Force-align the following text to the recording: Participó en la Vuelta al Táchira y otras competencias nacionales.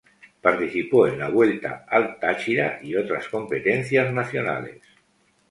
Participó 0.41 1.05
en 1.05 1.19
la 1.19 1.29
Vuelta 1.29 1.85
al 1.87 2.17
Táchira 2.17 2.79
y 2.81 2.95
otras 2.95 3.27
competencias 3.27 4.11
nacionales. 4.11 4.81